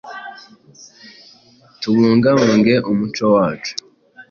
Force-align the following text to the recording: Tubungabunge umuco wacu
Tubungabunge 1.81 2.75
umuco 2.91 3.25
wacu 3.35 3.73